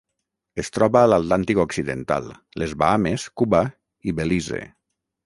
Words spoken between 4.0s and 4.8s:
i Belize.